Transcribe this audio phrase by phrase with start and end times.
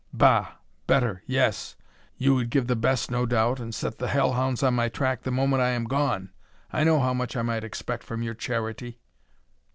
[0.11, 0.53] "Bah!
[0.87, 1.75] Better; yes!
[2.17, 5.21] You would give the best no doubt, and set the hell hounds on my track
[5.21, 6.31] the moment I am gone.
[6.73, 8.97] I know how much I might expect from your charity."